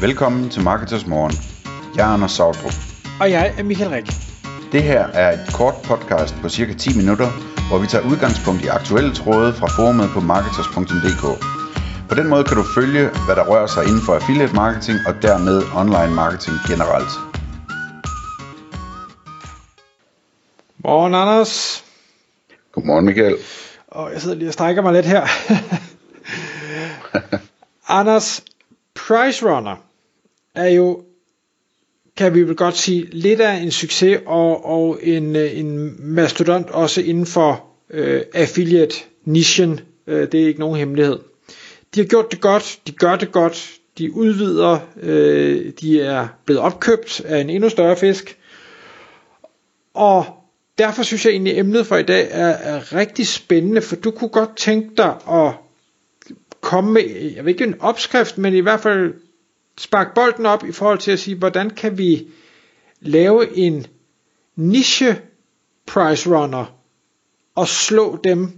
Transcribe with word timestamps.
Velkommen 0.00 0.50
til 0.50 0.62
Marketers 0.62 1.06
Morgen. 1.06 1.32
Jeg 1.96 2.08
er 2.08 2.12
Anders 2.14 2.32
Sautrup. 2.32 2.72
Og 3.20 3.30
jeg 3.30 3.54
er 3.58 3.62
Michael 3.62 3.90
Rik. 3.90 4.06
Det 4.72 4.82
her 4.82 5.06
er 5.06 5.32
et 5.32 5.54
kort 5.54 5.74
podcast 5.84 6.34
på 6.42 6.48
cirka 6.48 6.72
10 6.74 6.96
minutter, 6.96 7.28
hvor 7.68 7.78
vi 7.78 7.86
tager 7.86 8.04
udgangspunkt 8.10 8.64
i 8.64 8.66
aktuelle 8.66 9.14
tråde 9.14 9.52
fra 9.52 9.66
forumet 9.66 10.08
på 10.14 10.20
marketers.dk. 10.20 11.24
På 12.08 12.14
den 12.14 12.28
måde 12.28 12.44
kan 12.44 12.56
du 12.56 12.64
følge, 12.74 13.04
hvad 13.26 13.36
der 13.36 13.44
rører 13.50 13.66
sig 13.66 13.84
inden 13.84 14.02
for 14.06 14.14
affiliate 14.14 14.54
marketing 14.54 14.98
og 15.08 15.14
dermed 15.22 15.62
online 15.74 16.14
marketing 16.14 16.56
generelt. 16.70 17.12
Morgen, 20.78 21.14
Anders. 21.14 21.84
Godmorgen 22.72 23.04
Michael. 23.04 23.36
Og 23.88 24.12
jeg 24.12 24.20
sidder 24.20 24.36
lige 24.36 24.48
og 24.48 24.52
strækker 24.52 24.82
mig 24.82 24.92
lidt 24.92 25.06
her. 25.06 25.22
Anders, 27.98 28.44
Price 28.94 29.50
Runner 29.50 29.87
er 30.58 30.68
jo, 30.68 31.02
kan 32.16 32.34
vi 32.34 32.42
vel 32.42 32.56
godt 32.56 32.76
sige, 32.76 33.08
lidt 33.12 33.40
af 33.40 33.54
en 33.54 33.70
succes 33.70 34.20
og, 34.26 34.64
og 34.64 34.98
en, 35.02 35.36
øh, 35.36 35.58
en 35.58 35.96
mastodont 35.98 36.70
også 36.70 37.00
inden 37.00 37.26
for 37.26 37.64
øh, 37.90 38.22
affiliate-nichen. 38.34 39.80
Øh, 40.06 40.32
det 40.32 40.42
er 40.42 40.46
ikke 40.46 40.60
nogen 40.60 40.76
hemmelighed. 40.78 41.18
De 41.94 42.00
har 42.00 42.06
gjort 42.06 42.30
det 42.30 42.40
godt, 42.40 42.80
de 42.86 42.92
gør 42.92 43.16
det 43.16 43.32
godt, 43.32 43.70
de 43.98 44.12
udvider, 44.12 44.78
øh, 45.02 45.72
de 45.80 46.00
er 46.00 46.28
blevet 46.44 46.62
opkøbt 46.62 47.20
af 47.20 47.40
en 47.40 47.50
endnu 47.50 47.68
større 47.68 47.96
fisk. 47.96 48.38
Og 49.94 50.24
derfor 50.78 51.02
synes 51.02 51.24
jeg 51.24 51.30
egentlig, 51.30 51.52
at 51.52 51.58
emnet 51.58 51.86
for 51.86 51.96
i 51.96 52.02
dag 52.02 52.28
er, 52.30 52.48
er 52.48 52.94
rigtig 52.94 53.26
spændende, 53.26 53.80
for 53.82 53.96
du 53.96 54.10
kunne 54.10 54.30
godt 54.30 54.56
tænke 54.56 54.90
dig 54.96 55.14
at 55.30 55.52
komme 56.60 56.92
med, 56.92 57.02
jeg 57.36 57.44
ved 57.44 57.52
ikke 57.52 57.64
en 57.64 57.80
opskrift, 57.80 58.38
men 58.38 58.54
i 58.54 58.60
hvert 58.60 58.80
fald 58.80 59.14
sparke 59.78 60.10
bolden 60.14 60.46
op 60.46 60.64
i 60.64 60.72
forhold 60.72 60.98
til 60.98 61.10
at 61.10 61.18
sige, 61.18 61.36
hvordan 61.36 61.70
kan 61.70 61.98
vi 61.98 62.26
lave 63.00 63.56
en 63.56 63.86
niche 64.56 65.18
price 65.86 66.30
runner 66.30 66.78
og 67.54 67.68
slå 67.68 68.18
dem, 68.24 68.52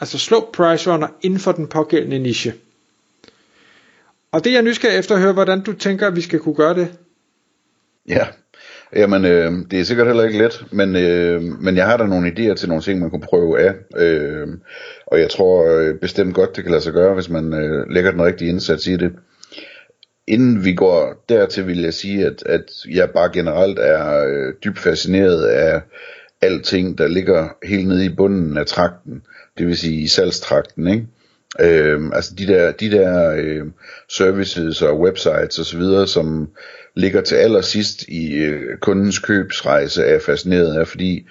altså 0.00 0.18
slå 0.18 0.50
price 0.52 0.92
runner 0.92 1.08
inden 1.22 1.38
for 1.40 1.52
den 1.52 1.66
pågældende 1.66 2.18
niche. 2.18 2.54
Og 4.32 4.44
det 4.44 4.50
er 4.50 4.54
jeg 4.54 4.62
nysgerrig 4.62 4.98
efter 4.98 5.14
at 5.14 5.20
høre, 5.20 5.32
hvordan 5.32 5.62
du 5.62 5.72
tænker, 5.72 6.06
at 6.06 6.16
vi 6.16 6.20
skal 6.20 6.38
kunne 6.38 6.54
gøre 6.54 6.74
det. 6.74 6.88
Ja, 8.08 8.26
jamen 8.96 9.24
øh, 9.24 9.52
det 9.70 9.80
er 9.80 9.84
sikkert 9.84 10.06
heller 10.06 10.24
ikke 10.24 10.38
let, 10.38 10.64
men, 10.72 10.96
øh, 10.96 11.42
men 11.42 11.76
jeg 11.76 11.86
har 11.86 11.96
da 11.96 12.06
nogle 12.06 12.28
idéer 12.28 12.54
til 12.54 12.68
nogle 12.68 12.82
ting, 12.82 13.00
man 13.00 13.10
kunne 13.10 13.26
prøve 13.30 13.60
af. 13.60 13.74
Øh, 13.96 14.48
og 15.06 15.20
jeg 15.20 15.30
tror 15.30 15.78
øh, 15.78 15.94
bestemt 15.94 16.34
godt, 16.34 16.56
det 16.56 16.64
kan 16.64 16.70
lade 16.70 16.82
sig 16.82 16.92
gøre, 16.92 17.14
hvis 17.14 17.28
man 17.28 17.54
øh, 17.54 17.90
lægger 17.90 18.10
den 18.10 18.22
rigtige 18.22 18.48
indsats 18.48 18.86
i 18.86 18.96
det. 18.96 19.12
Inden 20.28 20.64
vi 20.64 20.74
går 20.74 21.24
dertil, 21.28 21.66
vil 21.66 21.82
jeg 21.82 21.94
sige, 21.94 22.26
at, 22.26 22.42
at 22.46 22.64
jeg 22.90 23.10
bare 23.10 23.30
generelt 23.32 23.78
er 23.78 24.24
øh, 24.24 24.54
dybt 24.64 24.78
fascineret 24.78 25.46
af 25.46 25.80
alting, 26.40 26.98
der 26.98 27.08
ligger 27.08 27.48
helt 27.62 27.88
nede 27.88 28.04
i 28.04 28.14
bunden 28.16 28.58
af 28.58 28.66
trakten, 28.66 29.22
det 29.58 29.66
vil 29.66 29.76
sige 29.76 30.00
i 30.00 30.06
salgstrakten, 30.06 30.86
ikke? 30.88 31.06
Øh, 31.60 32.10
altså 32.12 32.34
de 32.38 32.46
der, 32.46 32.72
de 32.72 32.90
der 32.90 33.30
øh, 33.36 33.64
services 34.08 34.82
og 34.82 35.00
websites 35.00 35.58
osv., 35.58 36.06
som 36.06 36.48
ligger 36.96 37.20
til 37.20 37.34
allersidst 37.34 38.02
i 38.02 38.34
øh, 38.34 38.78
kundens 38.78 39.18
købsrejse, 39.18 40.02
er 40.02 40.12
jeg 40.12 40.22
fascineret 40.22 40.78
af, 40.78 40.88
fordi 40.88 41.26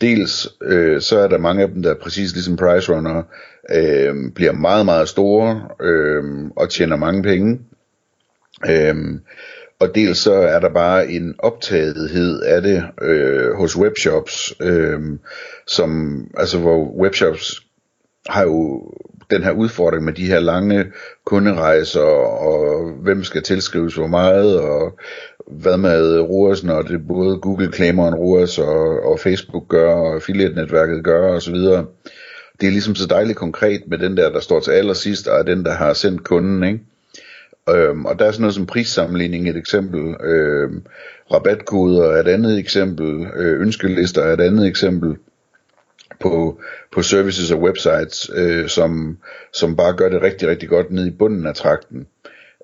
dels 0.00 0.48
øh, 0.62 1.00
så 1.00 1.18
er 1.18 1.28
der 1.28 1.38
mange 1.38 1.62
af 1.62 1.68
dem, 1.68 1.82
der 1.82 1.94
præcis 1.94 2.32
ligesom 2.32 2.56
Price 2.56 2.92
Runner, 2.92 3.22
øh, 3.74 4.32
bliver 4.34 4.52
meget, 4.52 4.84
meget 4.84 5.08
store 5.08 5.68
øh, 5.82 6.24
og 6.56 6.70
tjener 6.70 6.96
mange 6.96 7.22
penge. 7.22 7.60
Øhm, 8.70 9.20
og 9.80 9.94
dels 9.94 10.18
så 10.18 10.32
er 10.32 10.60
der 10.60 10.68
bare 10.68 11.08
en 11.08 11.34
optagethed 11.38 12.42
af 12.42 12.62
det 12.62 12.84
øh, 13.02 13.52
hos 13.52 13.76
webshops, 13.76 14.54
øh, 14.60 15.00
som, 15.66 16.20
altså 16.36 16.58
hvor 16.58 17.00
webshops 17.00 17.62
har 18.28 18.42
jo 18.42 18.82
den 19.30 19.42
her 19.42 19.50
udfordring 19.50 20.04
med 20.04 20.12
de 20.12 20.26
her 20.26 20.40
lange 20.40 20.84
kunderejser, 21.24 22.00
og 22.00 22.90
hvem 23.02 23.24
skal 23.24 23.42
tilskrives 23.42 23.94
hvor 23.94 24.06
meget, 24.06 24.60
og 24.60 24.98
hvad 25.46 25.76
med 25.76 26.20
ROAS, 26.20 26.64
når 26.64 26.82
det 26.82 27.08
både 27.08 27.38
Google 27.38 27.72
claimer 27.72 28.08
en 28.08 28.14
ROAS, 28.14 28.58
og, 28.58 29.04
og 29.04 29.20
Facebook 29.20 29.68
gør, 29.68 29.92
og 29.94 30.14
affiliate-netværket 30.14 31.04
gør, 31.04 31.34
og 31.34 31.42
så 31.42 31.50
videre. 31.52 31.86
Det 32.60 32.66
er 32.66 32.70
ligesom 32.70 32.94
så 32.94 33.06
dejligt 33.06 33.38
konkret 33.38 33.82
med 33.86 33.98
den 33.98 34.16
der, 34.16 34.30
der 34.30 34.40
står 34.40 34.60
til 34.60 34.70
allersidst, 34.70 35.28
og 35.28 35.38
er 35.38 35.42
den, 35.42 35.64
der 35.64 35.72
har 35.72 35.92
sendt 35.92 36.24
kunden, 36.24 36.64
ikke? 36.64 36.80
Øhm, 37.70 38.04
og 38.04 38.18
der 38.18 38.24
er 38.24 38.30
sådan 38.30 38.40
noget 38.40 38.54
som 38.54 38.66
prissammenligning 38.66 39.48
et 39.48 39.56
eksempel, 39.56 40.16
øhm, 40.24 40.82
rabatkoder 41.32 42.04
er 42.04 42.20
et 42.20 42.28
andet 42.28 42.58
eksempel, 42.58 43.26
øh, 43.36 43.60
ønskelister 43.60 44.22
er 44.22 44.32
et 44.32 44.40
andet 44.40 44.66
eksempel 44.66 45.16
på, 46.20 46.60
på 46.92 47.02
services 47.02 47.50
og 47.50 47.60
websites, 47.60 48.30
øh, 48.34 48.68
som, 48.68 49.18
som 49.52 49.76
bare 49.76 49.96
gør 49.96 50.08
det 50.08 50.22
rigtig, 50.22 50.48
rigtig 50.48 50.68
godt 50.68 50.90
ned 50.90 51.06
i 51.06 51.10
bunden 51.18 51.46
af 51.46 51.54
trakten. 51.54 52.06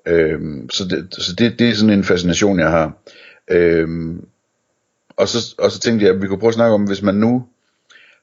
Øhm, 0.05 0.69
så 0.69 0.83
det, 0.87 1.15
så 1.15 1.35
det, 1.35 1.59
det 1.59 1.69
er 1.69 1.73
sådan 1.73 1.93
en 1.93 2.03
fascination, 2.03 2.59
jeg 2.59 2.69
har. 2.69 2.97
Øhm, 3.51 4.25
og, 5.17 5.27
så, 5.27 5.55
og 5.59 5.71
så 5.71 5.79
tænkte 5.79 6.05
jeg, 6.05 6.15
at 6.15 6.21
vi 6.21 6.27
kunne 6.27 6.39
prøve 6.39 6.49
at 6.49 6.55
snakke 6.55 6.73
om, 6.73 6.83
hvis 6.83 7.01
man 7.01 7.15
nu 7.15 7.45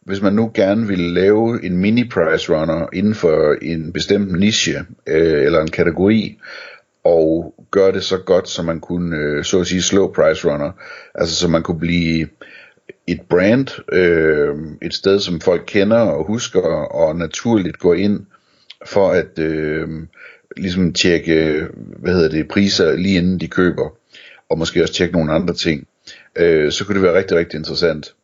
hvis 0.07 0.23
man 0.23 0.33
nu 0.33 0.51
gerne 0.55 0.87
ville 0.87 1.15
lave 1.15 1.65
en 1.65 1.77
mini 1.77 2.09
price 2.09 2.55
runner 2.55 2.87
inden 2.93 3.15
for 3.15 3.57
en 3.63 3.93
bestemt 3.93 4.39
niche 4.39 4.85
øh, 5.07 5.45
eller 5.45 5.61
en 5.61 5.71
kategori, 5.71 6.39
og 7.05 7.55
gøre 7.71 7.93
det 7.93 8.05
så 8.05 8.19
godt, 8.19 8.49
som 8.49 8.65
man 8.65 8.81
kunne 8.81 9.17
øh, 9.17 9.45
så 9.45 9.61
at 9.61 9.67
sige 9.67 9.83
slå 9.83 10.13
price 10.13 10.51
runner, 10.51 10.73
altså 11.15 11.37
så 11.37 11.49
man 11.49 11.63
kunne 11.63 11.79
blive 11.79 12.29
et 13.07 13.21
brand, 13.29 13.93
øh, 13.93 14.57
et 14.83 14.95
sted 14.95 15.21
som 15.21 15.41
folk 15.41 15.63
kender 15.67 15.99
og 16.01 16.27
husker 16.27 16.61
og 16.95 17.17
naturligt 17.17 17.79
går 17.79 17.95
ind 17.95 18.27
for 18.87 19.11
at 19.11 19.39
øh, 19.39 19.89
ligesom 20.57 20.93
tjekke, 20.93 21.67
hvad 21.75 22.15
hedder 22.15 22.29
det, 22.29 22.49
priser 22.49 22.97
lige 22.97 23.19
inden 23.19 23.41
de 23.41 23.49
køber, 23.49 23.91
og 24.51 24.59
måske 24.59 24.83
også 24.83 24.95
tjekke 24.95 25.15
nogle 25.15 25.33
andre 25.33 25.55
ting, 25.55 25.87
øh, 26.37 26.73
så 26.73 26.85
kunne 26.85 26.95
det 26.95 27.03
være 27.03 27.19
rigtig, 27.19 27.37
rigtig 27.37 27.59
interessant. 27.59 28.15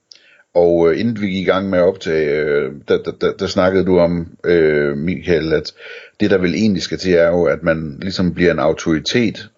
Og 0.56 0.90
øh, 0.90 1.00
inden 1.00 1.20
vi 1.20 1.26
gik 1.26 1.42
i 1.42 1.50
gang 1.50 1.70
med 1.70 1.78
at 1.78 1.84
optage, 1.84 2.30
øh, 2.30 2.72
der, 2.88 3.02
der, 3.02 3.10
der, 3.20 3.32
der 3.32 3.46
snakkede 3.46 3.84
du 3.84 3.98
om, 3.98 4.26
øh, 4.44 4.96
Michael, 4.96 5.52
at 5.52 5.72
det 6.20 6.30
der 6.30 6.38
vel 6.38 6.54
egentlig 6.54 6.82
skal 6.82 6.98
til 6.98 7.12
er 7.12 7.28
jo, 7.28 7.44
at 7.44 7.62
man 7.62 7.98
ligesom 8.02 8.34
bliver 8.34 8.52
en 8.52 8.58
autoritet. 8.58 9.48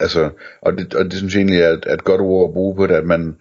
Altså, 0.00 0.30
og 0.62 0.78
det, 0.78 0.94
og 0.94 1.04
det 1.04 1.12
synes 1.12 1.34
jeg 1.34 1.40
egentlig 1.40 1.60
er 1.60 1.70
et, 1.70 1.86
et 1.92 2.04
godt 2.04 2.20
ord 2.20 2.48
at 2.48 2.52
bruge 2.54 2.76
på 2.76 2.86
det, 2.86 2.94
at 2.94 3.04
man, 3.04 3.36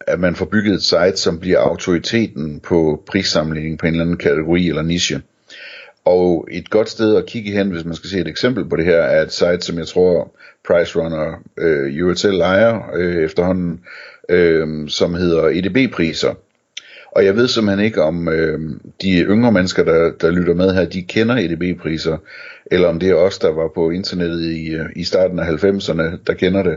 at 0.00 0.20
man 0.20 0.34
får 0.34 0.44
bygget 0.44 0.74
et 0.74 0.82
site, 0.82 1.16
som 1.16 1.38
bliver 1.38 1.58
autoriteten 1.58 2.60
på 2.60 3.02
prissammenligning 3.06 3.78
på 3.78 3.86
en 3.86 3.92
eller 3.92 4.04
anden 4.04 4.16
kategori 4.16 4.68
eller 4.68 4.82
niche. 4.82 5.22
Og 6.04 6.48
et 6.50 6.70
godt 6.70 6.88
sted 6.88 7.16
at 7.16 7.26
kigge 7.26 7.52
hen, 7.52 7.70
hvis 7.70 7.84
man 7.84 7.94
skal 7.94 8.10
se 8.10 8.20
et 8.20 8.28
eksempel 8.28 8.64
på 8.64 8.76
det 8.76 8.84
her, 8.84 8.98
er 8.98 9.22
et 9.22 9.32
site, 9.32 9.60
som 9.60 9.78
jeg 9.78 9.86
tror 9.86 10.36
Price 10.66 10.98
Runner 10.98 11.42
øh, 11.58 12.06
USL 12.06 12.40
ejer 12.40 12.90
øh, 12.94 13.24
efterhånden, 13.24 13.80
øh, 14.28 14.88
som 14.88 15.14
hedder 15.14 15.44
EDB-priser. 15.44 16.34
Og 17.12 17.24
jeg 17.24 17.36
ved 17.36 17.48
simpelthen 17.48 17.84
ikke, 17.84 18.02
om 18.02 18.28
øh, 18.28 18.60
de 19.02 19.20
yngre 19.20 19.52
mennesker, 19.52 19.84
der, 19.84 20.12
der 20.20 20.30
lytter 20.30 20.54
med 20.54 20.74
her, 20.74 20.84
de 20.84 21.02
kender 21.02 21.36
EDB-priser, 21.36 22.16
eller 22.66 22.88
om 22.88 22.98
det 22.98 23.10
er 23.10 23.14
os, 23.14 23.38
der 23.38 23.52
var 23.52 23.68
på 23.74 23.90
internettet 23.90 24.44
i, 24.44 24.68
øh, 24.74 24.86
i 24.96 25.04
starten 25.04 25.38
af 25.38 25.44
90'erne, 25.44 26.18
der 26.26 26.34
kender 26.34 26.62
det. 26.62 26.76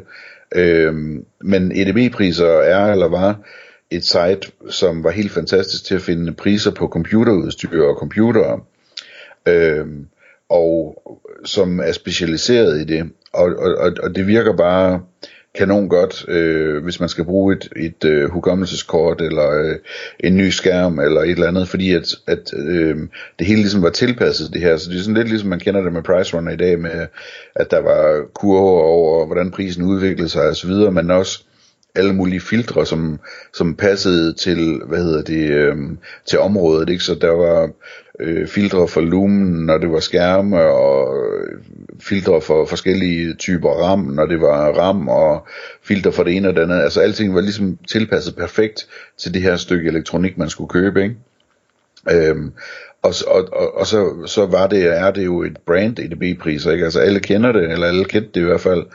Øh, 0.55 0.93
men 1.41 1.71
EDB-priser 1.75 2.47
er 2.47 2.91
eller 2.91 3.07
var 3.07 3.39
et 3.91 4.05
site, 4.05 4.51
som 4.69 5.03
var 5.03 5.11
helt 5.11 5.31
fantastisk 5.31 5.85
til 5.85 5.95
at 5.95 6.01
finde 6.01 6.33
priser 6.33 6.71
på 6.71 6.87
computerudstyr 6.87 7.83
og 7.83 7.95
computere, 7.95 8.59
øh, 9.47 9.85
og 10.49 11.01
som 11.45 11.79
er 11.79 11.91
specialiseret 11.91 12.81
i 12.81 12.83
det. 12.83 13.09
Og, 13.33 13.55
og, 13.57 13.93
og 14.03 14.15
det 14.15 14.27
virker 14.27 14.57
bare 14.57 15.01
kanon 15.55 15.89
godt, 15.89 16.25
øh, 16.27 16.83
hvis 16.83 16.99
man 16.99 17.09
skal 17.09 17.25
bruge 17.25 17.55
et, 17.55 17.69
et 17.75 18.05
øh, 18.05 18.29
hukommelseskort 18.29 19.21
eller 19.21 19.51
øh, 19.51 19.75
en 20.19 20.37
ny 20.37 20.49
skærm 20.49 20.99
eller 20.99 21.21
et 21.21 21.29
eller 21.29 21.47
andet, 21.47 21.67
fordi 21.67 21.93
at, 21.93 22.15
at 22.27 22.53
øh, 22.57 22.97
det 23.39 23.47
hele 23.47 23.59
ligesom 23.59 23.83
var 23.83 23.89
tilpasset 23.89 24.53
det 24.53 24.61
her, 24.61 24.77
så 24.77 24.89
det 24.89 24.97
er 24.97 25.01
sådan 25.01 25.13
lidt 25.13 25.29
ligesom 25.29 25.49
man 25.49 25.59
kender 25.59 25.81
det 25.81 25.93
med 25.93 26.03
Price 26.03 26.37
Runner 26.37 26.51
i 26.51 26.57
dag, 26.57 26.79
med 26.79 27.07
at 27.55 27.71
der 27.71 27.79
var 27.79 28.25
kurver 28.33 28.81
over, 28.81 29.25
hvordan 29.25 29.51
prisen 29.51 29.83
udviklede 29.83 30.29
sig 30.29 30.49
osv., 30.49 30.71
men 30.71 31.11
også 31.11 31.43
alle 31.95 32.13
mulige 32.13 32.39
filtre, 32.39 32.85
som, 32.85 33.19
som 33.53 33.75
passede 33.75 34.33
til, 34.33 34.81
hvad 34.87 35.03
hedder 35.03 35.21
det, 35.21 35.49
øh, 35.51 35.75
til 36.25 36.39
området, 36.39 36.89
ikke? 36.89 37.03
Så 37.03 37.15
der 37.15 37.31
var 37.31 37.69
øh, 38.19 38.47
filtre 38.47 38.87
for 38.87 39.01
lumen, 39.01 39.65
når 39.65 39.77
det 39.77 39.91
var 39.91 39.99
skærme, 39.99 40.61
og 40.61 41.15
øh, 41.17 41.59
filtre 41.99 42.41
for 42.41 42.65
forskellige 42.65 43.33
typer 43.33 43.69
RAM, 43.69 43.99
når 43.99 44.25
det 44.25 44.41
var 44.41 44.71
RAM, 44.71 45.07
og 45.07 45.47
filtre 45.83 46.11
for 46.11 46.23
det 46.23 46.35
ene 46.35 46.47
og 46.47 46.55
det 46.55 46.61
andet. 46.61 46.81
Altså 46.81 47.01
alting 47.01 47.35
var 47.35 47.41
ligesom 47.41 47.77
tilpasset 47.89 48.35
perfekt 48.35 48.87
til 49.17 49.33
det 49.33 49.41
her 49.41 49.55
stykke 49.55 49.89
elektronik, 49.89 50.37
man 50.37 50.49
skulle 50.49 50.69
købe, 50.69 51.03
ikke? 51.03 51.15
Øhm, 52.11 52.53
og, 53.01 53.13
og, 53.27 53.49
og, 53.53 53.77
og 53.77 53.87
så, 53.87 54.13
så 54.25 54.45
var 54.45 54.67
det, 54.67 54.97
er 54.97 55.11
det 55.11 55.25
jo 55.25 55.43
et 55.43 55.57
brand 55.65 55.99
EDB-priser, 55.99 56.71
ikke? 56.71 56.83
Altså 56.85 56.99
alle 56.99 57.19
kender 57.19 57.51
det, 57.51 57.71
eller 57.71 57.87
alle 57.87 58.05
kendte 58.05 58.29
det 58.33 58.41
i 58.41 58.43
hvert 58.43 58.61
fald. 58.61 58.85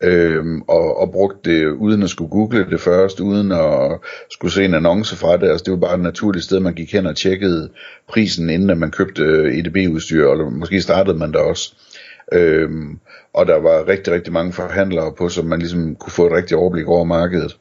øhm, 0.00 0.62
og, 0.62 0.96
og 1.00 1.12
brugte 1.12 1.50
det 1.50 1.66
uden 1.66 2.02
at 2.02 2.10
skulle 2.10 2.30
google 2.30 2.66
det 2.70 2.80
først, 2.80 3.20
uden 3.20 3.52
at 3.52 3.98
skulle 4.30 4.52
se 4.52 4.64
en 4.64 4.74
annonce 4.74 5.16
fra 5.16 5.36
det. 5.36 5.48
Altså 5.48 5.64
det 5.64 5.70
var 5.72 5.78
bare 5.78 5.94
et 5.94 6.00
naturligt 6.00 6.44
sted, 6.44 6.60
man 6.60 6.74
gik 6.74 6.92
hen 6.92 7.06
og 7.06 7.16
tjekkede 7.16 7.70
prisen, 8.08 8.50
inden 8.50 8.70
at 8.70 8.78
man 8.78 8.90
købte 8.90 9.22
øh, 9.22 9.58
EDB-udstyr, 9.58 10.30
eller 10.32 10.50
måske 10.50 10.80
startede 10.80 11.18
man 11.18 11.32
der 11.32 11.38
også. 11.38 11.74
Øhm, 12.32 12.98
og 13.34 13.46
der 13.46 13.56
var 13.56 13.88
rigtig, 13.88 14.12
rigtig 14.12 14.32
mange 14.32 14.52
forhandlere 14.52 15.12
på, 15.18 15.28
så 15.28 15.42
man 15.42 15.58
ligesom 15.58 15.94
kunne 15.96 16.12
få 16.12 16.26
et 16.26 16.32
rigtigt 16.32 16.58
overblik 16.58 16.86
over 16.88 17.04
markedet. 17.04 17.56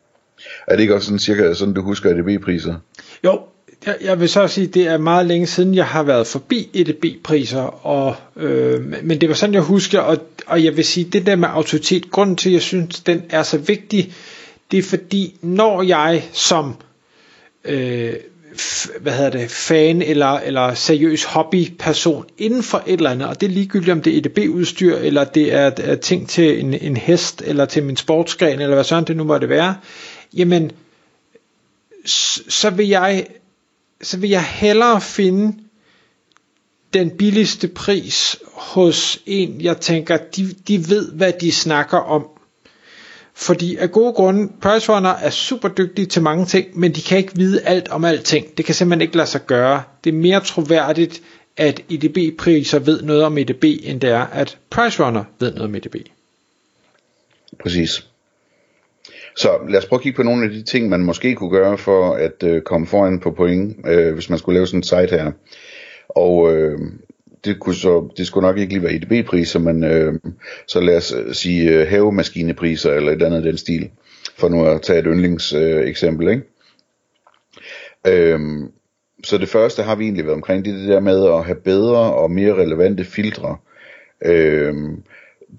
Er 0.68 0.75
det 0.75 0.81
ikke 0.81 0.96
også 0.96 1.06
sådan 1.06 1.19
cirka 1.19 1.54
sådan, 1.54 1.74
du 1.74 1.81
husker 1.81 2.10
EDB-priser? 2.10 2.75
Jo, 3.24 3.40
jeg, 3.86 3.98
jeg 4.02 4.20
vil 4.20 4.30
så 4.30 4.48
sige, 4.48 4.68
det 4.68 4.88
er 4.88 4.98
meget 4.98 5.26
længe 5.26 5.48
siden, 5.48 5.76
jeg 5.76 5.86
har 5.86 6.04
været 6.04 6.28
forbi 6.28 6.70
EDB-priser, 6.74 7.86
og, 7.86 8.16
øh, 8.36 8.82
men 9.04 9.22
det 9.22 9.30
var 9.30 9.36
sådan, 9.36 9.54
jeg 9.54 9.62
husker, 9.62 10.00
og, 10.00 10.18
og 10.48 10.64
jeg 10.64 10.78
vil 10.78 10.86
sige, 10.86 11.04
det 11.04 11.26
der 11.26 11.36
med 11.36 11.48
autoritet, 11.52 12.12
grunden 12.12 12.36
til, 12.36 12.50
at 12.50 12.54
jeg 12.54 12.62
synes, 12.62 13.00
den 13.00 13.24
er 13.30 13.44
så 13.44 13.58
vigtig, 13.58 14.14
det 14.72 14.80
er 14.80 14.84
fordi, 14.84 15.36
når 15.42 15.82
jeg 15.82 16.24
som 16.34 16.76
øh, 17.66 18.14
hvad 19.02 19.14
hedder 19.14 19.30
det, 19.30 19.52
fan 19.52 20.02
eller, 20.02 20.28
eller 20.40 20.74
seriøs 20.74 21.24
hobbyperson 21.24 22.26
inden 22.38 22.64
for 22.64 22.84
et 22.88 22.94
eller 22.94 23.10
andet, 23.10 23.28
og 23.28 23.42
det 23.42 23.48
er 23.48 23.52
ligegyldigt 23.52 23.92
om 23.92 24.02
det 24.02 24.14
er 24.14 24.18
EDB-udstyr, 24.18 24.96
eller 24.98 25.24
det 25.24 25.54
er, 25.54 25.72
er 25.78 25.96
ting 25.96 26.30
til 26.30 26.60
en, 26.60 26.74
en 26.74 26.98
hest, 26.98 27.44
eller 27.46 27.66
til 27.66 27.84
min 27.84 27.98
sportsgren, 27.98 28.60
eller 28.62 28.76
hvad 28.76 28.84
sådan 28.84 29.04
det 29.04 29.18
nu 29.18 29.24
måtte 29.24 29.50
være, 29.50 29.76
jamen, 30.34 30.72
så 32.50 32.70
vil 32.70 32.88
jeg, 32.88 33.26
så 34.01 34.18
vil 34.18 34.30
jeg 34.30 34.44
hellere 34.44 35.01
finde 35.01 35.57
den 36.94 37.09
billigste 37.18 37.68
pris 37.68 38.38
hos 38.53 39.19
en, 39.25 39.62
jeg 39.62 39.77
tænker, 39.77 40.18
de, 40.18 40.53
de 40.68 40.89
ved, 40.89 41.12
hvad 41.12 41.33
de 41.42 41.51
snakker 41.51 41.97
om. 41.97 42.27
Fordi 43.33 43.75
af 43.75 43.92
gode 43.92 44.13
grunde, 44.13 44.51
Pricerunner 44.62 45.09
er 45.09 45.30
super 45.30 45.68
dygtige 45.68 46.06
til 46.06 46.21
mange 46.21 46.45
ting, 46.45 46.80
men 46.80 46.95
de 46.95 47.01
kan 47.01 47.18
ikke 47.18 47.36
vide 47.36 47.62
alt 47.62 47.88
om 47.88 48.06
alting. 48.06 48.57
Det 48.57 48.65
kan 48.65 48.75
simpelthen 48.75 49.01
ikke 49.01 49.18
lade 49.18 49.27
sig 49.30 49.45
gøre. 49.45 49.83
Det 50.03 50.09
er 50.09 50.13
mere 50.18 50.39
troværdigt, 50.39 51.21
at 51.57 51.81
EDB-priser 51.89 52.80
ved 52.80 53.01
noget 53.01 53.24
om 53.24 53.38
EDB, 53.38 53.63
end 53.63 54.01
det 54.01 54.09
er, 54.09 54.21
at 54.25 54.57
Pricerunner 54.69 55.24
ved 55.39 55.51
noget 55.53 55.63
om 55.69 55.75
EDB. 55.75 55.95
Præcis. 57.63 58.06
Så 59.36 59.50
lad 59.70 59.80
os 59.80 59.86
prøve 59.86 59.98
at 59.98 60.04
kigge 60.04 60.16
på 60.16 60.24
nogle 60.24 60.46
af 60.46 60.52
de 60.52 60.64
ting, 60.64 60.90
man 60.90 61.04
måske 61.04 61.36
kunne 61.36 61.50
gøre 61.50 61.78
for 61.78 62.14
at 62.14 62.44
øh, 62.44 62.62
komme 62.62 62.88
foran 62.88 63.20
på 63.20 63.32
point, 63.32 63.78
øh, 63.88 64.14
hvis 64.14 64.30
man 64.30 64.40
skulle 64.40 64.54
lave 64.54 64.68
sådan 64.68 64.80
en 64.80 64.84
site 64.84 65.08
her. 65.18 65.32
Og 66.10 66.56
øh, 66.56 66.80
det, 67.46 67.60
kunne 67.60 67.76
så, 67.76 68.10
det 68.18 68.28
skulle 68.28 68.48
nok 68.48 68.58
ikke 68.58 68.74
lige 68.74 68.84
være 68.84 68.94
EDB-priser, 68.94 69.60
men 69.60 69.84
øh, 69.84 70.14
så 70.68 70.80
lad 70.80 70.98
os 70.98 71.14
øh, 71.18 71.34
sige 71.34 71.72
øh, 71.72 71.88
havemaskinepriser 71.88 72.94
eller 72.94 73.12
et 73.12 73.24
andet 73.24 73.44
den 73.44 73.58
stil, 73.58 73.90
for 74.38 74.50
nu 74.50 74.66
at 74.66 74.82
tage 74.82 75.00
et 75.00 75.06
yndlingseksempel. 75.08 75.78
Øh, 75.78 75.90
eksempel, 75.90 76.30
ikke? 76.30 76.44
Øh, 78.08 78.40
så 79.24 79.38
det 79.38 79.50
første 79.50 79.84
har 79.84 79.96
vi 79.96 80.04
egentlig 80.04 80.26
været 80.26 80.36
omkring, 80.36 80.66
det 80.66 80.74
er 80.74 80.78
det 80.78 80.88
der 80.88 81.00
med 81.00 81.26
at 81.28 81.46
have 81.46 81.56
bedre 81.56 82.14
og 82.14 82.32
mere 82.32 82.56
relevante 82.56 83.04
filtre. 83.04 83.58
Øh, 84.26 84.74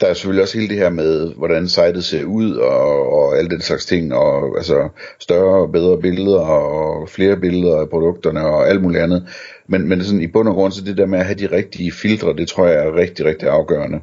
der 0.01 0.07
er 0.07 0.15
selvfølgelig 0.15 0.43
også 0.43 0.59
hele 0.59 0.69
det 0.69 0.79
her 0.79 0.91
med, 0.91 1.35
hvordan 1.35 1.69
sitet 1.69 2.05
ser 2.05 2.25
ud, 2.25 2.55
og, 2.55 3.13
og 3.13 3.39
alle 3.39 3.51
den 3.51 3.61
slags 3.61 3.87
ting, 3.87 4.15
og 4.15 4.57
altså 4.57 4.89
større 5.19 5.63
og 5.63 5.73
bedre 5.73 6.01
billeder, 6.01 6.39
og 6.39 7.09
flere 7.09 7.37
billeder 7.37 7.81
af 7.81 7.91
produkterne, 7.91 8.47
og 8.47 8.69
alt 8.69 8.83
muligt 8.83 9.03
andet. 9.03 9.29
Men, 9.69 9.89
men 9.89 10.05
sådan, 10.05 10.23
i 10.23 10.27
bund 10.27 10.49
og 10.49 10.55
grund, 10.55 10.73
så 10.73 10.85
det 10.85 10.99
der 10.99 11.07
med 11.07 11.19
at 11.19 11.27
have 11.27 11.39
de 11.39 11.57
rigtige 11.57 11.93
filtre, 11.93 12.37
det 12.37 12.49
tror 12.49 12.67
jeg 12.67 12.87
er 12.87 12.97
rigtig, 12.97 13.25
rigtig 13.25 13.49
afgørende. 13.49 14.01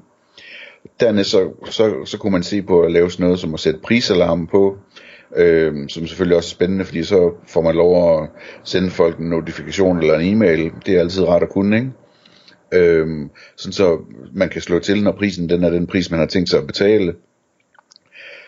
Dernæst 0.99 1.29
så, 1.29 1.49
så, 1.65 2.05
så 2.05 2.17
kunne 2.17 2.31
man 2.31 2.43
se 2.43 2.61
på 2.61 2.81
at 2.81 2.91
lave 2.91 3.11
sådan 3.11 3.23
noget 3.23 3.39
som 3.39 3.53
at 3.53 3.59
sætte 3.59 3.79
prisalarmen 3.83 4.47
på, 4.47 4.77
øh, 5.35 5.73
som 5.89 6.07
selvfølgelig 6.07 6.37
også 6.37 6.47
er 6.47 6.55
spændende, 6.55 6.85
fordi 6.85 7.03
så 7.03 7.31
får 7.47 7.61
man 7.61 7.75
lov 7.75 8.21
at 8.23 8.29
sende 8.63 8.89
folk 8.89 9.17
en 9.19 9.29
notifikation 9.29 9.99
eller 9.99 10.19
en 10.19 10.35
e-mail. 10.35 10.71
Det 10.85 10.95
er 10.95 10.99
altid 10.99 11.23
rart 11.23 11.43
at 11.43 11.49
kunne, 11.49 11.77
ikke? 11.77 11.91
Øhm, 12.73 13.29
sådan 13.55 13.73
så 13.73 13.99
man 14.33 14.49
kan 14.49 14.61
slå 14.61 14.79
til, 14.79 15.03
når 15.03 15.11
prisen 15.11 15.49
den 15.49 15.63
er 15.63 15.69
den 15.69 15.87
pris, 15.87 16.11
man 16.11 16.19
har 16.19 16.27
tænkt 16.27 16.49
sig 16.49 16.59
at 16.59 16.67
betale. 16.67 17.15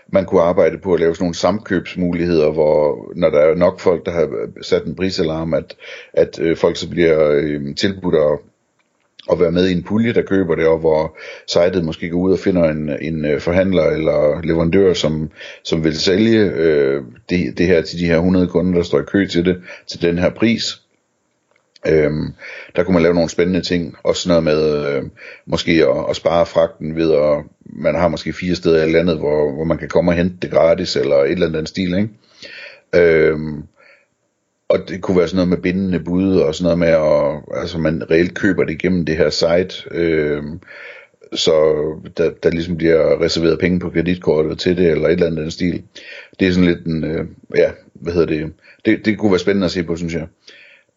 Man 0.08 0.26
kunne 0.26 0.42
arbejde 0.42 0.78
på 0.78 0.94
at 0.94 1.00
lave 1.00 1.16
sådan 1.16 1.24
nogle 1.24 1.36
samkøbsmuligheder, 1.36 2.52
hvor 2.52 3.12
når 3.16 3.30
der 3.30 3.40
er 3.40 3.56
nok 3.56 3.80
folk, 3.80 4.06
der 4.06 4.12
har 4.12 4.50
sat 4.62 4.86
en 4.86 4.96
prisalarm, 4.96 5.54
at, 5.54 5.76
at 6.14 6.40
øh, 6.40 6.58
folk 6.58 6.78
så 6.78 6.90
bliver 6.90 7.32
øh, 7.32 7.76
tilbudt 7.76 8.16
at, 8.16 8.40
at 9.32 9.40
være 9.40 9.52
med 9.52 9.68
i 9.68 9.72
en 9.72 9.84
pulje, 9.84 10.14
der 10.14 10.22
køber 10.22 10.56
det, 10.56 10.68
og 10.68 10.80
hvor 10.80 11.18
sitet 11.48 11.86
måske 11.86 12.10
går 12.10 12.20
ud 12.20 12.32
og 12.32 12.40
finder 12.40 12.70
en, 12.70 12.90
en 13.02 13.26
øh, 13.26 13.42
forhandler 13.42 13.84
eller 13.84 14.42
leverandør, 14.42 14.94
som, 14.94 15.32
som 15.64 15.84
vil 15.84 16.00
sælge 16.00 16.40
øh, 16.40 17.04
det, 17.30 17.58
det 17.58 17.68
her 17.68 17.82
til 17.82 18.00
de 18.00 18.06
her 18.06 18.16
100 18.16 18.48
kunder, 18.48 18.74
der 18.74 18.84
står 18.84 19.00
i 19.00 19.04
kø 19.08 19.28
til 19.28 19.46
det, 19.46 19.62
til 19.88 20.02
den 20.02 20.18
her 20.18 20.30
pris. 20.30 20.85
Øhm, 21.88 22.34
der 22.76 22.84
kunne 22.84 22.94
man 22.94 23.04
lave 23.04 23.14
nogle 23.14 23.30
spændende 23.30 23.62
ting, 23.62 23.96
også 24.04 24.30
noget 24.30 24.44
med 24.44 24.88
øh, 24.88 25.04
måske 25.46 25.72
at, 25.72 26.06
at 26.10 26.16
spare 26.16 26.46
fragten 26.46 26.96
ved 26.96 27.14
at, 27.14 27.44
man 27.66 27.96
har 27.96 28.08
måske 28.08 28.34
fire 28.34 28.56
steder 28.56 28.86
i 28.86 28.92
landet, 28.92 29.18
hvor, 29.18 29.52
hvor 29.52 29.64
man 29.64 29.78
kan 29.78 29.90
komme 29.90 30.12
og 30.12 30.16
hente 30.16 30.36
det 30.42 30.52
gratis, 30.52 30.96
eller 30.96 31.16
et 31.16 31.32
eller 31.32 31.48
andet 31.48 31.70
stil, 31.70 31.94
ikke? 31.98 32.10
Øhm, 32.96 33.64
og 34.70 34.80
det 34.88 35.02
kunne 35.02 35.18
være 35.18 35.28
sådan 35.28 35.36
noget 35.36 35.50
med 35.50 35.58
bindende 35.58 36.00
bud, 36.00 36.38
og 36.38 36.56
sådan 36.56 36.64
noget 36.64 36.80
med, 36.80 36.88
at 36.88 37.60
altså 37.62 37.78
man 37.78 38.12
reelt 38.12 38.34
køber 38.34 38.64
det 38.64 38.74
igennem 38.74 39.06
det 39.06 39.18
her 39.18 39.30
site, 39.30 39.90
øhm, 39.92 40.60
så 41.34 41.54
der, 42.18 42.32
der 42.44 42.50
ligesom 42.50 42.78
bliver 42.78 43.22
reserveret 43.22 43.60
penge 43.60 43.80
på 43.80 43.90
kreditkortet 43.90 44.60
til 44.60 44.78
det, 44.78 44.92
eller 44.92 45.08
et 45.08 45.14
eller 45.14 45.26
andet 45.26 45.54
stil. 45.54 45.84
Det 46.40 46.48
er 46.48 46.52
sådan 46.52 46.70
lidt 46.70 46.86
en, 46.86 47.04
øh, 47.04 47.26
ja, 47.56 47.72
hvad 47.94 48.14
hedder 48.14 48.28
det, 48.28 48.54
det, 48.86 49.06
det 49.06 49.18
kunne 49.18 49.32
være 49.32 49.40
spændende 49.40 49.66
at 49.66 49.72
se 49.72 49.84
på, 49.84 49.96
synes 49.96 50.14
jeg. 50.14 50.28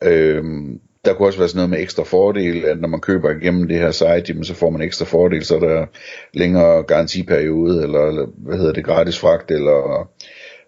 Øhm, 0.05 0.81
der 1.05 1.15
kunne 1.15 1.29
også 1.29 1.39
være 1.39 1.49
sådan 1.49 1.59
noget 1.59 1.71
med 1.71 1.81
ekstra 1.81 2.03
fordel, 2.03 2.65
at 2.65 2.81
når 2.81 2.89
man 2.89 3.01
køber 3.01 3.31
igennem 3.31 3.69
det 3.69 3.79
her 3.79 3.91
site, 3.91 4.25
jamen, 4.29 4.45
så 4.45 4.55
får 4.55 4.71
man 4.71 4.83
ekstra 4.83 5.05
fordel, 5.05 5.45
så 5.45 5.57
er 5.57 5.61
der 5.61 5.87
længere 6.35 6.83
garantiperiode, 6.83 7.83
eller, 7.83 8.01
eller 8.07 8.27
hvad 8.37 8.59
hedder 8.59 8.73
det, 8.73 8.85
gratis 8.85 9.19
fragt, 9.19 9.51
eller 9.51 10.09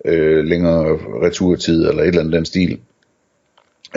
øh, 0.05 0.45
længere 0.45 0.99
returtid, 1.23 1.89
eller 1.89 2.03
et 2.03 2.09
eller 2.09 2.21
andet 2.21 2.35
den 2.35 2.45
stil. 2.45 2.81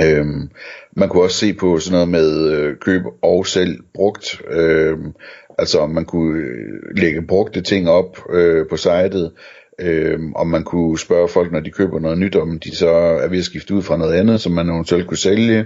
Øhm, 0.01 0.49
man 0.95 1.09
kunne 1.09 1.23
også 1.23 1.37
se 1.37 1.53
på 1.53 1.79
sådan 1.79 1.93
noget 1.93 2.09
med 2.09 2.51
øh, 2.51 2.77
køb 2.77 3.01
og 3.21 3.47
selv 3.47 3.79
brugt. 3.93 4.41
Øhm, 4.49 5.13
altså 5.57 5.79
om 5.79 5.89
man 5.89 6.05
kunne 6.05 6.39
øh, 6.39 6.97
lægge 6.97 7.21
brugte 7.21 7.61
ting 7.61 7.89
op 7.89 8.17
øh, 8.29 8.67
på 8.67 8.77
sitet, 8.77 9.31
øh, 9.79 10.19
om 10.35 10.47
man 10.47 10.63
kunne 10.63 10.99
spørge 10.99 11.27
folk, 11.27 11.51
når 11.51 11.59
de 11.59 11.71
køber 11.71 11.99
noget 11.99 12.17
nyt, 12.17 12.35
om 12.35 12.59
de 12.59 12.75
så 12.75 12.89
er 12.89 13.27
ved 13.27 13.37
at 13.37 13.45
skifte 13.45 13.73
ud 13.73 13.81
fra 13.81 13.97
noget 13.97 14.13
andet, 14.13 14.41
som 14.41 14.51
man 14.51 14.69
eventuelt 14.69 15.07
kunne 15.07 15.17
sælge. 15.17 15.65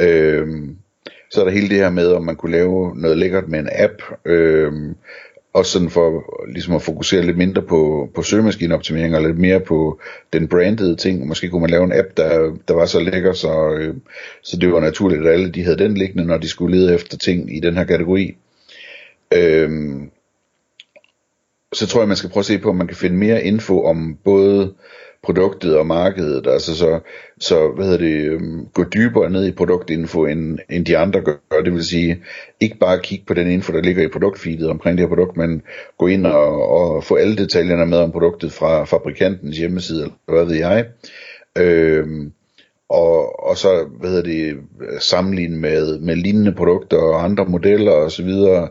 Øh, 0.00 0.48
så 1.30 1.40
er 1.40 1.44
der 1.44 1.52
hele 1.52 1.68
det 1.68 1.76
her 1.76 1.90
med, 1.90 2.12
om 2.12 2.24
man 2.24 2.36
kunne 2.36 2.52
lave 2.52 2.96
noget 2.96 3.18
lækkert 3.18 3.48
med 3.48 3.58
en 3.60 3.68
app, 3.72 4.02
øh, 4.24 4.72
også 5.54 5.72
sådan 5.72 5.90
for 5.90 6.24
ligesom 6.48 6.74
at 6.74 6.82
fokusere 6.82 7.22
lidt 7.22 7.36
mindre 7.36 7.62
på, 7.62 8.10
på 8.14 8.22
søgemaskineoptimering, 8.22 9.16
og 9.16 9.22
lidt 9.22 9.38
mere 9.38 9.60
på 9.60 10.00
den 10.32 10.48
brandede 10.48 10.96
ting. 10.96 11.26
Måske 11.26 11.48
kunne 11.48 11.60
man 11.60 11.70
lave 11.70 11.84
en 11.84 11.92
app, 11.92 12.16
der, 12.16 12.56
der 12.68 12.74
var 12.74 12.86
så 12.86 13.00
lækker, 13.00 13.32
så, 13.32 13.70
øh, 13.70 13.94
så 14.42 14.56
det 14.56 14.72
var 14.72 14.80
naturligt, 14.80 15.26
at 15.26 15.32
alle 15.32 15.50
de 15.50 15.64
havde 15.64 15.78
den 15.78 15.94
liggende, 15.94 16.24
når 16.24 16.38
de 16.38 16.48
skulle 16.48 16.76
lede 16.76 16.94
efter 16.94 17.18
ting 17.18 17.56
i 17.56 17.60
den 17.60 17.76
her 17.76 17.84
kategori. 17.84 18.36
Øhm, 19.34 20.10
så 21.82 21.88
tror 21.88 22.00
jeg, 22.00 22.08
man 22.08 22.16
skal 22.16 22.30
prøve 22.30 22.42
at 22.42 22.46
se 22.46 22.58
på, 22.58 22.68
om 22.68 22.76
man 22.76 22.86
kan 22.86 22.96
finde 22.96 23.16
mere 23.16 23.44
info 23.44 23.84
om 23.84 24.18
både 24.24 24.74
produktet 25.22 25.76
og 25.76 25.86
markedet, 25.86 26.46
altså 26.46 26.76
så, 26.76 27.00
så 27.40 27.68
hvad 27.68 27.84
hedder 27.84 27.98
det, 27.98 28.32
øhm, 28.32 28.66
gå 28.74 28.84
dybere 28.84 29.30
ned 29.30 29.46
i 29.46 29.52
produktinfo, 29.52 30.24
end, 30.24 30.58
end 30.70 30.86
de 30.86 30.98
andre 30.98 31.20
gør, 31.20 31.62
det 31.64 31.72
vil 31.72 31.84
sige, 31.84 32.22
ikke 32.60 32.78
bare 32.78 33.00
kigge 33.02 33.24
på 33.26 33.34
den 33.34 33.50
info, 33.50 33.72
der 33.72 33.82
ligger 33.82 34.02
i 34.02 34.08
produktfeedet 34.08 34.70
omkring 34.70 34.98
det 34.98 35.08
her 35.08 35.16
produkt, 35.16 35.36
men 35.36 35.62
gå 35.98 36.06
ind 36.06 36.26
og, 36.26 36.68
og 36.68 37.04
få 37.04 37.14
alle 37.14 37.36
detaljerne 37.36 37.86
med 37.86 37.98
om 37.98 38.12
produktet 38.12 38.52
fra 38.52 38.84
fabrikantens 38.84 39.58
hjemmeside, 39.58 40.02
eller 40.02 40.14
hvad 40.26 40.44
ved 40.44 40.56
jeg, 40.56 40.86
øhm, 41.58 42.32
og, 42.92 43.46
og 43.48 43.56
så, 43.56 43.84
hvad 44.00 44.10
hedder 44.10 44.22
det, 44.22 44.56
sammenligne 45.00 45.58
med, 45.58 45.98
med 45.98 46.16
lignende 46.16 46.52
produkter 46.52 46.96
og 46.96 47.24
andre 47.24 47.44
modeller 47.44 47.92
og 47.92 48.12
så 48.12 48.22
videre, 48.22 48.68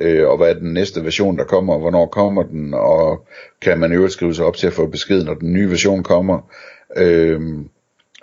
øh, 0.00 0.28
og 0.28 0.36
hvad 0.36 0.50
er 0.50 0.58
den 0.58 0.72
næste 0.72 1.04
version, 1.04 1.38
der 1.38 1.44
kommer, 1.44 1.74
og 1.74 1.80
hvornår 1.80 2.06
kommer 2.06 2.42
den, 2.42 2.74
og 2.74 3.26
kan 3.62 3.78
man 3.78 3.92
øvrigt 3.92 4.12
skrive 4.12 4.34
sig 4.34 4.44
op 4.44 4.56
til 4.56 4.66
at 4.66 4.72
få 4.72 4.86
besked, 4.86 5.24
når 5.24 5.34
den 5.34 5.52
nye 5.52 5.70
version 5.70 6.02
kommer. 6.02 6.50
Øh, 6.96 7.40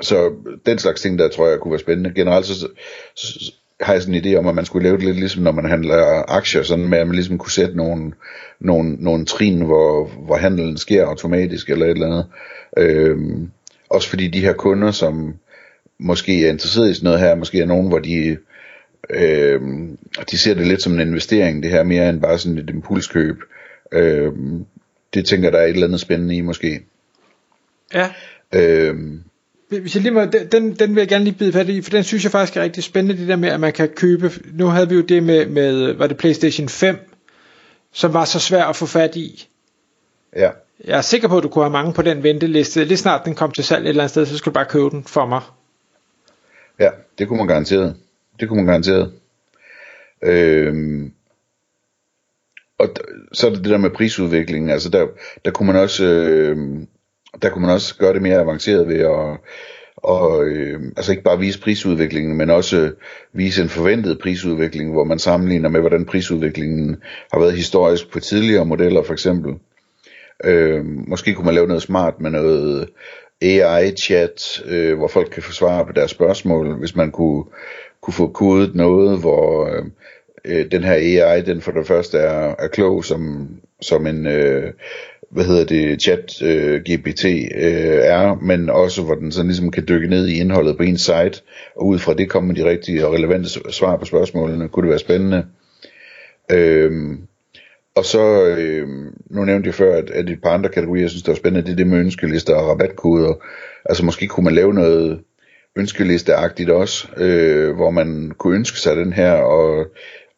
så 0.01 0.31
den 0.65 0.77
slags 0.77 1.01
ting, 1.01 1.19
der 1.19 1.29
tror 1.29 1.47
jeg 1.47 1.59
kunne 1.59 1.71
være 1.71 1.79
spændende. 1.79 2.13
Generelt 2.15 2.45
så, 2.45 2.67
så 3.15 3.53
har 3.81 3.93
jeg 3.93 4.01
sådan 4.01 4.15
en 4.15 4.25
idé 4.25 4.37
om, 4.37 4.47
at 4.47 4.55
man 4.55 4.65
skulle 4.65 4.83
lave 4.83 4.97
det 4.97 5.05
lidt 5.05 5.19
ligesom, 5.19 5.43
når 5.43 5.51
man 5.51 5.69
handler 5.69 6.23
aktier, 6.27 6.63
sådan 6.63 6.89
med, 6.89 6.97
at 6.97 7.07
man 7.07 7.15
ligesom 7.15 7.37
kunne 7.37 7.51
sætte 7.51 7.77
nogle, 7.77 8.11
nogle, 8.59 8.95
nogle 8.99 9.25
trin, 9.25 9.61
hvor, 9.61 10.11
hvor 10.25 10.35
handelen 10.35 10.77
sker 10.77 11.05
automatisk, 11.05 11.69
eller 11.69 11.85
et 11.85 11.91
eller 11.91 12.07
andet. 12.07 12.25
Øhm, 12.77 13.51
også 13.89 14.09
fordi 14.09 14.27
de 14.27 14.39
her 14.41 14.53
kunder, 14.53 14.91
som 14.91 15.35
måske 15.99 16.45
er 16.45 16.49
interesseret 16.49 16.89
i 16.89 16.93
sådan 16.93 17.05
noget 17.05 17.19
her, 17.19 17.35
måske 17.35 17.59
er 17.59 17.65
nogen, 17.65 17.87
hvor 17.87 17.99
de 17.99 18.37
øh, 19.09 19.61
de 20.31 20.37
ser 20.37 20.53
det 20.53 20.67
lidt 20.67 20.81
som 20.81 20.93
en 20.93 20.99
investering, 21.07 21.63
det 21.63 21.71
her 21.71 21.83
mere 21.83 22.09
end 22.09 22.21
bare 22.21 22.39
sådan 22.39 22.57
et 22.57 22.69
impulskøb. 22.69 23.35
Øh, 23.91 24.31
det 25.13 25.25
tænker 25.25 25.49
der 25.49 25.57
er 25.59 25.63
et 25.65 25.69
eller 25.69 25.87
andet 25.87 25.99
spændende 26.01 26.35
i 26.35 26.41
måske. 26.41 26.81
Ja. 27.93 28.09
Øh, 28.55 28.95
Hvis 29.69 29.95
jeg 29.95 30.03
lige 30.03 30.13
må, 30.13 30.25
den- 30.25 30.47
den, 30.51 30.75
den 30.75 30.95
vil 30.95 31.01
jeg 31.01 31.07
gerne 31.07 31.23
lige 31.23 31.35
bide 31.37 31.53
fat 31.53 31.69
i, 31.69 31.81
for 31.81 31.89
den 31.91 32.03
synes 32.03 32.23
jeg 32.23 32.31
faktisk 32.31 32.57
er 32.57 32.61
rigtig 32.63 32.83
spændende, 32.83 33.21
det 33.21 33.27
der 33.27 33.35
med, 33.35 33.49
at 33.49 33.59
man 33.59 33.73
kan 33.73 33.89
købe, 33.89 34.31
nu 34.53 34.65
havde 34.67 34.89
vi 34.89 34.95
jo 34.95 35.01
det 35.01 35.23
med, 35.23 35.45
med 35.45 35.93
var 35.93 36.07
det 36.07 36.17
Playstation 36.17 36.69
5, 36.69 36.97
som 37.93 38.13
var 38.13 38.25
så 38.25 38.39
svært 38.39 38.69
at 38.69 38.75
få 38.75 38.85
fat 38.85 39.15
i. 39.15 39.47
ja, 40.35 40.49
jeg 40.85 40.97
er 40.97 41.01
sikker 41.01 41.27
på, 41.27 41.37
at 41.37 41.43
du 41.43 41.49
kunne 41.49 41.63
have 41.65 41.71
mange 41.71 41.93
på 41.93 42.01
den 42.01 42.23
venteliste. 42.23 42.83
Lige 42.85 42.97
snart 42.97 43.25
den 43.25 43.35
kom 43.35 43.51
til 43.51 43.63
salg 43.63 43.83
et 43.85 43.89
eller 43.89 44.03
andet 44.03 44.11
sted, 44.11 44.25
så 44.25 44.37
skulle 44.37 44.51
du 44.53 44.55
bare 44.59 44.65
købe 44.65 44.89
den 44.89 45.03
for 45.03 45.25
mig. 45.25 45.41
ja, 46.79 46.89
det 47.17 47.27
kunne 47.27 47.37
man 47.37 47.47
garanteret. 47.47 47.95
Det 48.39 48.47
kunne 48.47 48.57
man 48.57 48.65
garanteret. 48.65 49.11
Øhm, 50.23 51.11
og 52.79 52.85
d- 52.99 53.27
så 53.33 53.47
er 53.47 53.51
det 53.51 53.63
det 53.63 53.71
der 53.71 53.77
med 53.77 53.89
prisudviklingen, 53.89 54.69
altså 54.69 54.89
der, 54.89 55.07
der 55.45 55.51
kunne 55.51 55.67
man 55.67 55.75
også, 55.81 56.05
øh, 56.05 56.57
der 57.41 57.49
kunne 57.49 57.61
man 57.65 57.73
også 57.75 57.97
gøre 57.97 58.13
det 58.13 58.21
mere 58.21 58.39
avanceret 58.39 58.87
ved 58.87 58.99
at, 58.99 59.37
og, 59.97 60.45
øh, 60.45 60.81
altså 60.97 61.11
ikke 61.11 61.23
bare 61.23 61.39
vise 61.39 61.61
prisudviklingen, 61.61 62.37
men 62.37 62.49
også 62.49 62.77
øh, 62.77 62.91
vise 63.33 63.61
en 63.61 63.69
forventet 63.69 64.19
prisudvikling, 64.19 64.91
hvor 64.91 65.03
man 65.03 65.19
sammenligner 65.19 65.69
med, 65.69 65.79
hvordan 65.79 66.05
prisudviklingen 66.05 67.03
har 67.33 67.39
været 67.39 67.53
historisk 67.53 68.11
på 68.11 68.19
tidligere 68.19 68.65
modeller 68.65 69.03
for 69.03 69.13
eksempel. 69.13 69.53
Øh, 70.43 70.85
måske 70.85 71.33
kunne 71.33 71.45
man 71.45 71.55
lave 71.55 71.67
noget 71.67 71.81
smart 71.81 72.21
med 72.21 72.31
noget 72.31 72.89
AI-chat, 73.41 74.61
øh, 74.65 74.97
hvor 74.97 75.07
folk 75.07 75.29
kan 75.31 75.43
få 75.43 75.51
svar 75.51 75.83
på 75.83 75.91
deres 75.91 76.11
spørgsmål, 76.11 76.79
hvis 76.79 76.95
man 76.95 77.11
kunne, 77.11 77.43
kunne 78.01 78.13
få 78.13 78.27
kodet 78.27 78.75
noget, 78.75 79.19
hvor 79.19 79.65
øh, 79.65 79.85
øh, 80.45 80.71
den 80.71 80.83
her 80.83 80.93
AI, 80.93 81.41
den 81.41 81.61
for 81.61 81.71
det 81.71 81.87
første 81.87 82.17
er, 82.17 82.55
er 82.59 82.67
klog 82.67 83.05
som, 83.05 83.49
som 83.81 84.07
en, 84.07 84.27
øh, 84.27 84.73
hvad 85.31 85.45
hedder 85.45 85.65
det, 85.65 86.01
chat 86.01 86.41
øh, 86.41 86.81
GPT 86.81 87.25
øh, 87.55 87.99
er, 88.03 88.35
men 88.41 88.69
også 88.69 89.03
hvor 89.03 89.15
den 89.15 89.31
sådan 89.31 89.47
ligesom 89.47 89.71
kan 89.71 89.85
dykke 89.87 90.07
ned 90.07 90.27
i 90.27 90.39
indholdet 90.39 90.77
på 90.77 90.83
en 90.83 90.97
site, 90.97 91.41
og 91.75 91.85
ud 91.85 91.99
fra 91.99 92.13
det 92.13 92.29
kommer 92.29 92.53
de 92.53 92.69
rigtige 92.69 93.07
og 93.07 93.13
relevante 93.13 93.49
svar 93.71 93.97
på 93.97 94.05
spørgsmålene, 94.05 94.69
kunne 94.69 94.83
det 94.83 94.89
være 94.89 94.99
spændende. 94.99 95.45
Øh, 96.51 97.17
og 97.99 98.05
så, 98.05 98.45
øh, 98.45 98.87
nu 99.29 99.45
nævnte 99.45 99.67
jeg 99.67 99.73
før, 99.73 99.95
at, 99.95 100.09
at 100.09 100.29
et 100.29 100.41
par 100.41 100.49
andre 100.49 100.69
kategorier, 100.69 101.03
jeg 101.03 101.09
synes, 101.09 101.23
der 101.23 101.31
er 101.31 101.35
spændende, 101.35 101.65
det 101.65 101.71
er 101.71 101.75
det 101.75 101.87
med 101.87 101.99
ønskelister 101.99 102.55
og 102.55 102.67
rabatkoder. 102.67 103.33
Altså 103.85 104.05
måske 104.05 104.27
kunne 104.27 104.43
man 104.43 104.55
lave 104.55 104.73
noget 104.73 105.19
ønskelisteagtigt 105.75 106.69
også, 106.69 107.07
øh, 107.17 107.75
hvor 107.75 107.89
man 107.89 108.31
kunne 108.37 108.55
ønske 108.55 108.79
sig 108.79 108.95
den 108.95 109.13
her, 109.13 109.31
og, 109.31 109.85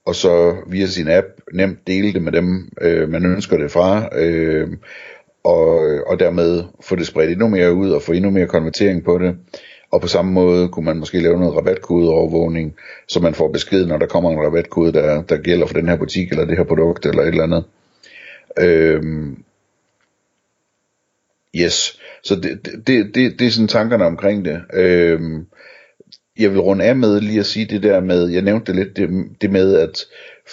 og 0.06 0.16
så 0.16 0.56
via 0.68 0.86
sin 0.86 1.10
app 1.10 1.28
nemt 1.54 1.88
dele 1.88 2.14
det 2.14 2.22
med 2.22 2.32
dem, 2.32 2.70
øh, 2.82 3.10
man 3.10 3.26
ønsker 3.26 3.58
det 3.58 3.72
fra, 3.72 4.10
øh, 4.20 4.68
og, 5.44 5.80
og 6.08 6.20
dermed 6.20 6.64
få 6.84 6.96
det 6.96 7.08
spredt 7.08 7.32
endnu 7.32 7.48
mere 7.48 7.74
ud 7.74 7.92
og 7.92 8.02
få 8.02 8.12
endnu 8.12 8.30
mere 8.30 8.48
konvertering 8.48 9.04
på 9.04 9.18
det. 9.18 9.36
Og 9.92 10.02
på 10.02 10.08
samme 10.08 10.32
måde 10.32 10.70
kunne 10.70 10.86
man 10.86 10.98
måske 10.98 11.20
lave 11.20 11.40
noget 11.40 11.56
rabatkodeovervågning, 11.56 12.76
så 13.08 13.20
man 13.20 13.34
får 13.34 13.52
besked, 13.52 13.86
når 13.86 13.98
der 13.98 14.06
kommer 14.06 14.32
en 14.32 14.46
rabatkode, 14.46 14.94
der, 14.94 15.22
der 15.22 15.38
gælder 15.38 15.66
for 15.66 15.74
den 15.74 15.88
her 15.88 15.98
butik, 15.98 16.32
eller 16.32 16.46
det 16.46 16.58
her 16.58 16.64
produkt, 16.64 17.06
eller 17.06 17.22
et 17.22 17.28
eller 17.28 17.44
andet. 17.44 17.64
Øhm, 18.60 19.44
yes, 21.56 22.00
så 22.24 22.36
det, 22.36 22.66
det, 22.66 22.88
det, 22.88 23.16
det, 23.16 23.40
det 23.40 23.48
er 23.48 23.52
sådan 23.52 23.68
tankerne 23.68 24.06
omkring 24.06 24.46
det. 24.46 24.62
Øhm, 24.74 25.46
jeg 26.40 26.52
vil 26.52 26.60
runde 26.60 26.86
af 26.86 26.96
med 26.96 27.22
lige 27.22 27.40
at 27.40 27.46
sige 27.46 27.66
det 27.66 27.84
der 27.84 28.00
med, 28.00 28.28
jeg 28.28 28.42
nævnte 28.42 28.74
det 28.74 28.76
lidt, 28.76 28.98
det, 28.98 29.10
det 29.42 29.52
med, 29.52 29.76
at 29.76 30.06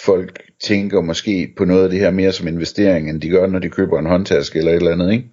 folk 0.05 0.43
tænker 0.59 1.01
måske 1.01 1.53
på 1.57 1.65
noget 1.65 1.83
af 1.83 1.89
det 1.89 1.99
her 1.99 2.11
mere 2.11 2.31
som 2.31 2.47
investering, 2.47 3.09
end 3.09 3.21
de 3.21 3.29
gør, 3.29 3.47
når 3.47 3.59
de 3.59 3.69
køber 3.69 3.99
en 3.99 4.05
håndtaske 4.05 4.59
eller 4.59 4.71
et 4.71 4.75
eller 4.75 4.91
andet, 4.91 5.11
ikke? 5.11 5.29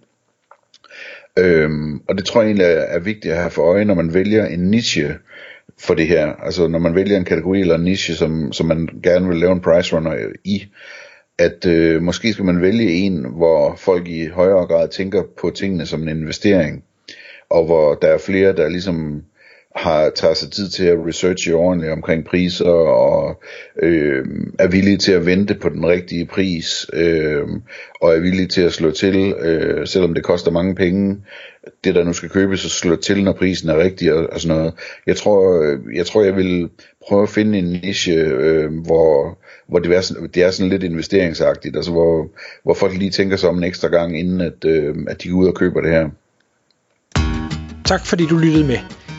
Øhm, 1.38 2.00
og 2.09 2.19
det 2.19 2.25
tror 2.25 2.40
jeg 2.40 2.49
egentlig 2.49 2.64
er, 2.66 2.69
er 2.69 2.99
vigtigt 2.99 3.35
at 3.35 3.40
have 3.40 3.50
for 3.50 3.62
øje, 3.62 3.85
når 3.85 3.95
man 3.95 4.14
vælger 4.14 4.47
en 4.47 4.71
niche 4.71 5.14
for 5.78 5.95
det 5.95 6.07
her. 6.07 6.33
Altså 6.33 6.69
når 6.69 6.78
man 6.78 6.95
vælger 6.95 7.16
en 7.16 7.25
kategori 7.25 7.61
eller 7.61 7.75
en 7.75 7.85
niche, 7.85 8.14
som, 8.14 8.52
som 8.52 8.66
man 8.66 8.88
gerne 9.02 9.28
vil 9.28 9.38
lave 9.38 9.52
en 9.52 9.61
price 9.61 9.97
runner 9.97 10.16
i, 10.45 10.64
at 11.38 11.66
øh, 11.66 12.02
måske 12.02 12.33
skal 12.33 12.45
man 12.45 12.62
vælge 12.62 12.90
en, 12.93 13.26
hvor 13.37 13.75
folk 13.76 14.09
i 14.09 14.26
højere 14.26 14.66
grad 14.66 14.88
tænker 14.88 15.23
på 15.40 15.50
tingene 15.50 15.87
som 15.87 16.02
en 16.02 16.09
investering, 16.09 16.85
og 17.50 17.64
hvor 17.64 17.95
der 17.95 18.09
er 18.09 18.19
flere, 18.19 18.52
der 18.52 18.69
ligesom 18.69 19.23
har 19.76 20.11
tager 20.11 20.35
sig 20.35 20.50
tid 20.50 20.68
til 20.68 20.85
at 20.85 20.99
researche 21.06 21.54
ordentligt 21.54 21.92
omkring 21.92 22.25
priser 22.25 22.71
og 22.71 23.42
øh, 23.83 24.25
er 24.59 24.68
villige 24.68 24.97
til 24.97 25.12
at 25.12 25.26
vente 25.26 25.54
på 25.54 25.68
den 25.68 25.87
rigtige 25.87 26.26
pris 26.26 26.87
øh, 26.92 27.42
og 28.00 28.14
er 28.16 28.21
villige 28.21 28.47
til 28.47 28.62
at 28.62 28.73
slå 28.73 28.90
til, 28.90 29.35
øh, 29.40 29.87
selvom 29.87 30.14
det 30.14 30.25
koster 30.25 30.50
mange 30.50 30.75
penge, 30.75 31.16
det 31.85 31.95
der 31.95 32.04
nu 32.04 32.12
skal 32.12 32.28
købes, 32.28 32.61
så 32.61 32.68
slå 32.68 32.97
til, 32.97 33.25
når 33.25 33.33
prisen 33.33 33.68
er 33.68 33.78
rigtig 33.78 34.12
og, 34.12 34.26
og 34.33 34.40
sådan 34.40 34.56
noget. 34.56 34.75
Jeg 35.06 35.16
tror, 35.16 35.62
øh, 35.62 35.78
jeg 35.95 36.06
tror, 36.06 36.23
jeg 36.23 36.37
vil 36.37 36.68
prøve 37.09 37.23
at 37.23 37.28
finde 37.28 37.59
en 37.59 37.64
niche, 37.64 38.12
øh, 38.12 38.71
hvor, 38.85 39.38
hvor 39.68 39.78
det, 39.78 39.97
er 39.97 40.00
sådan, 40.00 40.28
det 40.35 40.42
er 40.42 40.50
sådan 40.50 40.71
lidt 40.71 40.83
investeringsagtigt, 40.83 41.76
altså 41.76 41.90
hvor, 41.90 42.28
hvor 42.62 42.75
folk 42.75 42.99
lige 42.99 43.11
tænker 43.11 43.37
sig 43.37 43.49
om 43.49 43.56
en 43.56 43.64
ekstra 43.64 43.88
gang, 43.88 44.18
inden 44.18 44.40
at, 44.40 44.64
øh, 44.64 44.95
at 45.09 45.23
de 45.23 45.28
går 45.28 45.38
ud 45.38 45.47
og 45.47 45.54
køber 45.54 45.80
det 45.80 45.90
her. 45.90 46.09
Tak 47.85 48.06
fordi 48.06 48.26
du 48.26 48.37
lyttede 48.37 48.66
med. 48.66 49.06